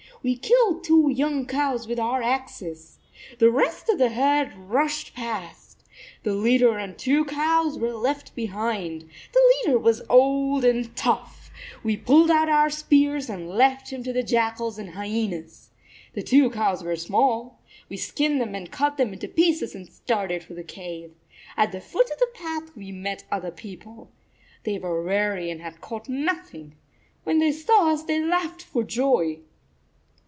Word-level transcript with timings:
We 0.23 0.37
killed 0.37 0.83
two 0.83 1.09
young 1.09 1.47
cows 1.47 1.87
with 1.87 1.97
our 1.99 2.21
axes. 2.21 2.99
The 3.39 3.49
rest 3.49 3.89
of 3.89 3.97
the 3.97 4.09
herd 4.09 4.53
rushed 4.55 5.15
past. 5.15 5.81
The 6.21 6.35
leader 6.35 6.77
and 6.77 6.93
the 6.93 6.97
two 6.99 7.25
cows 7.25 7.79
were 7.79 7.93
left 7.95 8.35
behind. 8.35 9.09
The 9.33 9.41
leader 9.65 9.79
was 9.79 10.03
old 10.11 10.63
and 10.63 10.95
tough. 10.95 11.49
We 11.83 11.97
pulled 11.97 12.29
out 12.29 12.49
our 12.49 12.69
spears 12.69 13.31
and 13.31 13.49
left 13.49 13.91
him 13.91 14.03
to 14.03 14.13
the 14.13 14.21
jackals 14.21 14.77
and 14.77 14.91
hyenas. 14.91 15.71
The 16.13 16.21
two 16.21 16.51
cows 16.51 16.83
were 16.83 16.95
small. 16.95 17.59
We 17.89 17.97
skinned 17.97 18.39
them 18.39 18.53
and 18.53 18.69
cut 18.69 18.97
them 18.97 19.13
into 19.13 19.27
pieces 19.27 19.73
and 19.73 19.89
started 19.91 20.43
for 20.43 20.53
the 20.53 20.63
cave. 20.63 21.13
At 21.57 21.71
the 21.71 21.81
foot 21.81 22.11
of 22.11 22.19
the 22.19 22.29
path 22.35 22.75
we 22.75 22.91
met 22.91 23.21
the 23.31 23.37
38 23.37 23.37
other 23.37 23.51
people. 23.51 24.11
They 24.65 24.77
were 24.77 25.01
weary 25.03 25.49
and 25.49 25.61
had 25.63 25.81
caught 25.81 26.07
nothing. 26.07 26.75
When 27.23 27.39
they 27.39 27.51
saw 27.51 27.91
us 27.93 28.03
they 28.03 28.23
laughed 28.23 28.61
for 28.61 28.83
joy." 28.83 29.39